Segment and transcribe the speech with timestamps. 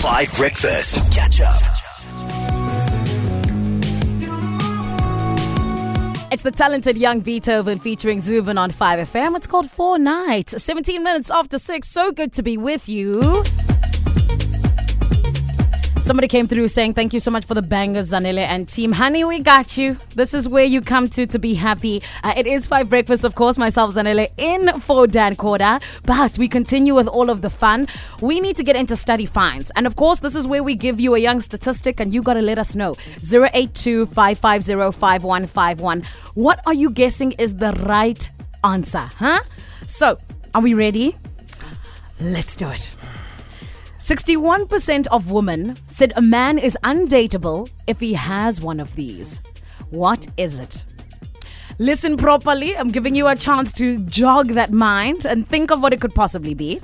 [0.00, 1.12] 5 Breakfast.
[1.12, 1.60] Catch up.
[6.32, 9.36] It's the talented young Beethoven featuring Zubin on 5FM.
[9.36, 10.62] It's called Four Nights.
[10.62, 11.86] 17 minutes after 6.
[11.86, 13.44] So good to be with you.
[16.10, 18.90] Somebody came through saying, Thank you so much for the bangers, Zanele and team.
[18.90, 19.96] Honey, we got you.
[20.16, 22.02] This is where you come to to be happy.
[22.24, 25.78] Uh, it is Five Breakfast, of course, myself, Zanele, in for Dan Corder.
[26.02, 27.86] But we continue with all of the fun.
[28.20, 29.70] We need to get into study finds.
[29.76, 32.34] And of course, this is where we give you a young statistic and you got
[32.34, 32.96] to let us know.
[33.22, 34.44] 082 What
[36.66, 38.28] are you guessing is the right
[38.64, 39.08] answer?
[39.14, 39.42] Huh?
[39.86, 40.18] So,
[40.56, 41.14] are we ready?
[42.18, 42.90] Let's do it.
[44.00, 49.40] 61% of women said a man is undateable if he has one of these.
[49.90, 50.84] What is it?
[51.78, 52.74] Listen properly.
[52.74, 56.14] I'm giving you a chance to jog that mind and think of what it could
[56.14, 56.80] possibly be.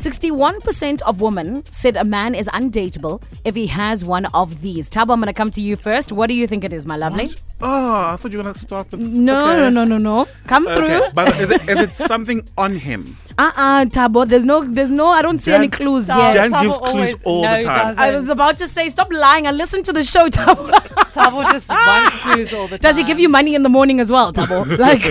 [0.00, 4.88] 61% of women said a man is undateable if he has one of these.
[4.88, 6.10] Tabo, I'm going to come to you first.
[6.12, 7.30] What do you think it is, my lovely?
[7.62, 9.00] Oh, I thought you were gonna start with.
[9.00, 9.56] No, okay.
[9.60, 10.26] no, no, no, no.
[10.46, 11.10] Come Okay, through.
[11.12, 13.18] but is it, is it something on him?
[13.38, 14.26] Uh-uh, Tabo.
[14.26, 15.08] There's no, there's no.
[15.08, 16.32] I don't see any clues Jan- yet.
[16.32, 17.76] Jan Tabo gives clues always- all no, the time.
[17.88, 18.02] doesn't.
[18.02, 20.70] I was about to say, stop lying and listen to the show, Tabo.
[21.12, 22.88] Tabo just wants clues all the time.
[22.92, 24.64] Does he give you money in the morning as well, Tabo?
[24.78, 25.04] Like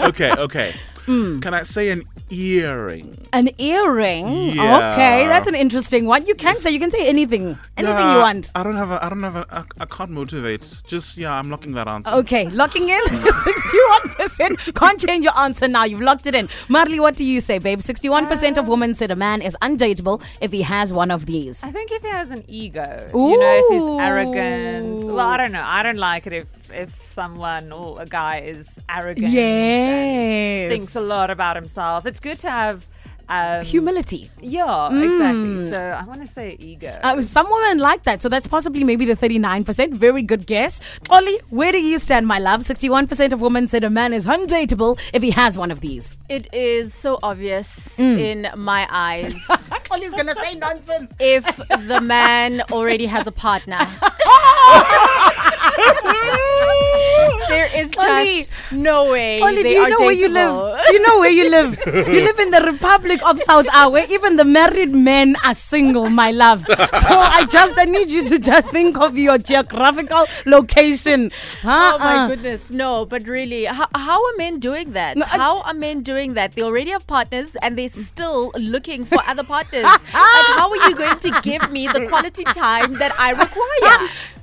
[0.00, 0.74] Okay, okay.
[1.06, 1.40] Hmm.
[1.40, 3.18] Can I say an earring?
[3.34, 4.26] an earring?
[4.54, 4.92] Yeah.
[4.92, 6.24] Okay, that's an interesting one.
[6.26, 8.50] You can say, you can say anything, anything you want.
[8.54, 9.04] I don't have a.
[9.04, 9.46] I don't have a.
[9.50, 10.64] I, I can't motivate.
[10.86, 12.10] Just yeah, I'm locking that answer.
[12.10, 14.74] Okay, locking in 61%.
[14.74, 15.84] Can't change your answer now.
[15.84, 16.48] You've locked it in.
[16.68, 17.80] Marley, what do you say, babe?
[17.80, 21.62] 61% of women said a man is undateable if he has one of these.
[21.64, 25.04] I think if he has an ego, you know, if he's arrogant.
[25.04, 25.64] Well, I don't know.
[25.64, 29.32] I don't like it if if someone or a guy is arrogant.
[29.32, 30.70] Yes.
[30.70, 32.04] thinks a lot about himself.
[32.06, 32.86] It's good to have
[33.26, 34.30] um, Humility.
[34.42, 35.70] Yeah, exactly.
[35.70, 37.00] So I want to say ego.
[37.02, 39.94] Uh, some women like that, so that's possibly maybe the 39%.
[39.94, 40.78] Very good guess.
[41.08, 42.60] Ollie, where do you stand, my love?
[42.60, 46.18] 61% of women said a man is undateable if he has one of these.
[46.28, 48.18] It is so obvious Mm.
[48.18, 49.34] in my eyes
[49.90, 51.10] Ollie's gonna say nonsense.
[51.18, 51.44] if
[51.88, 53.78] the man already has a partner.
[57.48, 59.38] there is just no way.
[59.40, 60.78] They do you know where you live?
[60.86, 61.78] Do you know where you live?
[61.86, 66.08] you live in the Republic of South A, where even the married men are single,
[66.10, 66.64] my love.
[66.68, 71.30] So I just I need you to just think of your geographical location.
[71.62, 71.92] Huh?
[71.94, 72.28] Oh my Uh.
[72.28, 75.16] goodness, no, but really, how, how are men doing that?
[75.16, 76.52] No, I- how are men doing that?
[76.54, 79.84] They already have partners and they're still looking for other partners.
[79.84, 84.08] like, how are you going to give me the quality time that I require?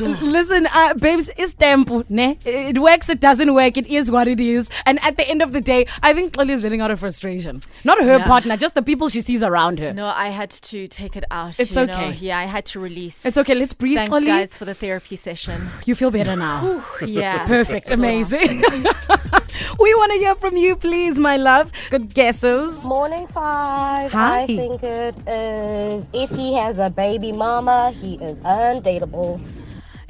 [0.00, 2.38] Listen, uh, babes, it's tempo, ne?
[2.44, 4.70] It works, it doesn't work, it is what it is.
[4.86, 7.62] And at the end of the day, I think Chloe is letting out of frustration.
[7.84, 8.26] Not her Yeah.
[8.26, 9.92] partner, just the people she sees around her.
[9.92, 11.58] No, I had to take it out.
[11.60, 11.92] It's you know.
[11.92, 12.12] okay.
[12.20, 13.24] Yeah, I had to release.
[13.26, 14.26] It's okay, let's breathe, Thanks, Chloe.
[14.26, 15.68] guys, for the therapy session.
[15.86, 16.82] You feel better now.
[17.04, 17.44] Yeah.
[17.56, 18.32] Perfect, That's all I ask.
[18.32, 18.62] amazing.
[19.78, 21.70] we want to hear from you, please, my love.
[21.90, 22.84] Good guesses.
[22.84, 24.12] Morning five.
[24.12, 24.42] Hi.
[24.42, 29.40] I think it is if he has a baby mama, he is undateable.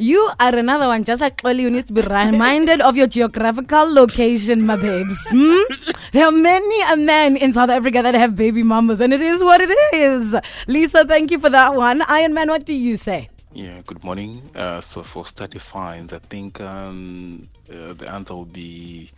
[0.00, 3.93] You are another one, just like Chloe, you need to be reminded of your geographical
[3.93, 5.19] location, my babes.
[5.28, 5.61] Hmm?
[6.12, 9.44] There are many a men in South Africa that have baby mamas, and it is
[9.44, 10.34] what it is.
[10.66, 12.00] Lisa, thank you for that one.
[12.09, 13.28] Iron Man, what do you say?
[13.53, 14.41] Yeah, good morning.
[14.55, 19.11] Uh, so for study finds, I think um, uh, the answer would be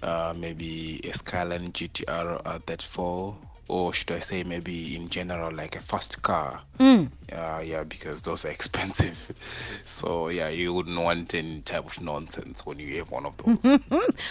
[0.00, 3.36] uh, maybe a Skyline GTR uh, 34,
[3.70, 6.60] or should I say maybe in general like a fast car.
[6.80, 9.16] Uh, yeah, because those are expensive.
[9.84, 13.64] so yeah, you wouldn't want any type of nonsense when you have one of those.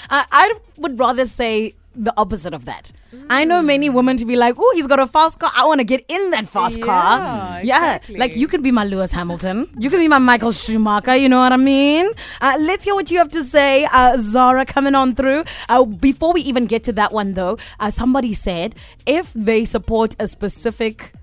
[0.10, 2.92] I, I would rather say the opposite of that.
[3.30, 5.52] I know many women to be like, oh, he's got a fast car.
[5.56, 7.18] I want to get in that fast car.
[7.18, 7.86] Yeah, Yeah.
[7.96, 8.18] exactly.
[8.18, 9.70] Like you could be my Lewis Hamilton.
[9.78, 11.16] You can be my Michael Schumacher.
[11.16, 12.10] You know what I mean?
[12.42, 13.86] Uh, let's hear what you have to say.
[13.92, 15.44] Uh, Zara coming on through.
[15.68, 20.16] Uh, before we even get to that one, though, uh, somebody said if they support
[20.20, 21.14] a specific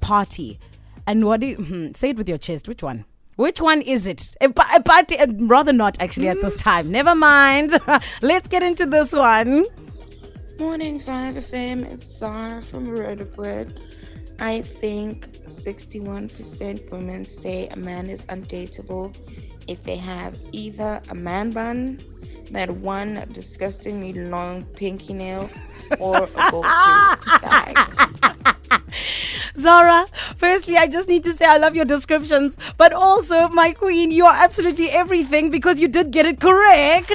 [0.00, 0.58] party,
[1.06, 2.68] and what do you hmm, say it with your chest?
[2.68, 3.04] Which one?
[3.36, 4.34] Which one is it?
[4.40, 5.18] A, a party?
[5.18, 6.90] Uh, rather not actually at this time.
[6.90, 7.72] Never mind.
[8.22, 9.64] Let's get into this one.
[10.58, 13.78] Morning 5FM, it's Zara from Roodepoort.
[14.38, 19.16] I think 61% women say a man is undateable
[19.66, 22.00] if they have either a man bun,
[22.50, 25.48] that one disgustingly long pinky nail,
[25.98, 28.08] or a gold tooth guy.
[29.62, 30.06] Zara,
[30.36, 34.26] firstly, I just need to say I love your descriptions, but also, my queen, you
[34.26, 37.12] are absolutely everything because you did get it correct.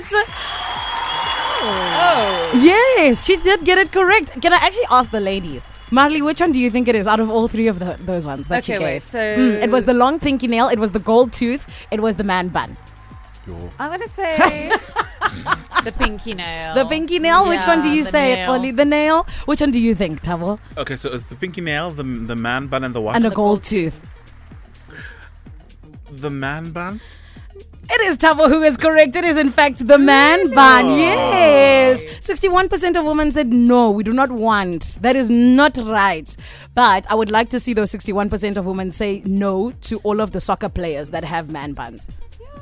[1.59, 2.51] Oh.
[2.61, 4.39] Yes, she did get it correct.
[4.41, 5.67] Can I actually ask the ladies?
[5.91, 8.25] Marley, which one do you think it is out of all three of the, those
[8.27, 9.07] ones that Okay, you wait, gave?
[9.07, 12.15] so- Mm, it was the long pinky nail, it was the gold tooth, it was
[12.17, 12.77] the man bun.
[13.79, 14.69] I'm gonna say
[15.83, 16.75] the pinky nail.
[16.75, 18.44] The pinky nail, which one do you say.
[18.45, 18.71] Polly?
[18.71, 19.25] The nail?
[19.45, 20.59] Which one do you think, Tavo?
[20.77, 23.15] Okay, so it's the pinky nail, the the man bun, and the what?
[23.15, 23.99] And the gold tooth.
[26.11, 27.01] the man bun.
[27.89, 29.15] It is Tavo who is correct.
[29.15, 30.97] It is, in fact, the man bun.
[31.00, 32.03] Yes.
[32.19, 34.97] 61% of women said no, we do not want.
[35.01, 36.35] That is not right.
[36.73, 40.31] But I would like to see those 61% of women say no to all of
[40.33, 42.09] the soccer players that have man buns.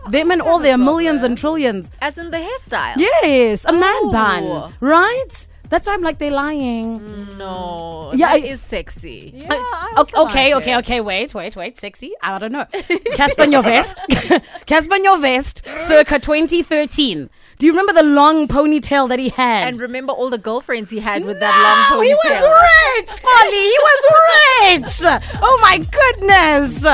[0.09, 1.91] Them and all their millions and trillions.
[2.01, 2.95] As in the hairstyle.
[2.97, 4.73] Yes, a man bun.
[4.79, 5.47] Right?
[5.67, 7.37] That's why I'm like, they're lying.
[7.39, 8.11] No.
[8.13, 9.31] Yeah, that I- is sexy.
[9.33, 10.77] Yeah, I O- also okay, like okay, it.
[10.77, 11.01] okay.
[11.01, 11.79] Wait, wait, wait.
[11.79, 12.11] Sexy?
[12.21, 12.65] I don't know.
[13.17, 13.95] Cassper Nyovest.
[14.67, 17.29] Cassper Nyovest, circa 2013.
[17.57, 19.69] Do you remember the long ponytail that he had?
[19.69, 22.09] And remember all the girlfriends he had with that long No, ponytail.
[22.09, 22.43] He was
[22.99, 23.63] rich, Polly.
[23.73, 25.11] He was rich.
[25.41, 26.85] Oh my goodness.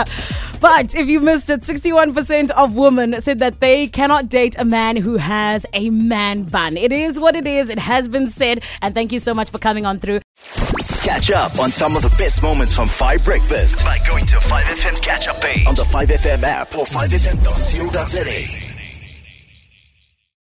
[0.62, 4.96] But if you missed it, 61% of women said that they cannot date a man
[4.96, 6.78] who has a man bun.
[6.78, 7.72] It is what it is.
[7.72, 8.64] It has been said.
[8.84, 10.20] And thank you so much for coming on through.
[11.02, 15.00] Catch up on some of the best moments from 5 Breakfast by going to 5FM's
[15.00, 18.71] catch up page on the 5FM app or 5FM.co.za.